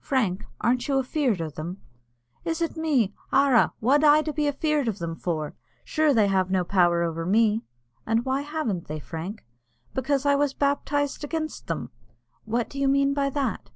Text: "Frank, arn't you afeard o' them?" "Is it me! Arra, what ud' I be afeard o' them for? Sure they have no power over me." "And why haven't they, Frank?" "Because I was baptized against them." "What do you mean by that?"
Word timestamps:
"Frank, 0.00 0.44
arn't 0.60 0.86
you 0.86 0.98
afeard 0.98 1.40
o' 1.40 1.48
them?" 1.48 1.80
"Is 2.44 2.60
it 2.60 2.76
me! 2.76 3.14
Arra, 3.32 3.72
what 3.80 4.04
ud' 4.04 4.28
I 4.28 4.32
be 4.32 4.46
afeard 4.46 4.86
o' 4.86 4.92
them 4.92 5.16
for? 5.16 5.54
Sure 5.82 6.12
they 6.12 6.26
have 6.28 6.50
no 6.50 6.62
power 6.62 7.02
over 7.02 7.24
me." 7.24 7.62
"And 8.04 8.26
why 8.26 8.42
haven't 8.42 8.86
they, 8.86 8.98
Frank?" 9.00 9.46
"Because 9.94 10.26
I 10.26 10.34
was 10.36 10.52
baptized 10.52 11.24
against 11.24 11.68
them." 11.68 11.88
"What 12.44 12.68
do 12.68 12.78
you 12.78 12.86
mean 12.86 13.14
by 13.14 13.30
that?" 13.30 13.70